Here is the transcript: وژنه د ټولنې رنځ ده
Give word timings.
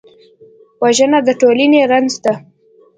وژنه 0.81 1.19
د 1.27 1.29
ټولنې 1.41 1.81
رنځ 1.91 2.13
ده 2.23 2.33